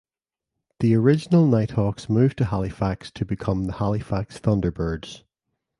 The 0.79 0.95
original 0.95 1.45
Knighthawks 1.45 2.09
moved 2.09 2.39
to 2.39 2.45
Halifax 2.45 3.11
to 3.11 3.23
become 3.23 3.65
the 3.65 3.73
Halifax 3.73 4.39
Thunderbirds. 4.39 5.21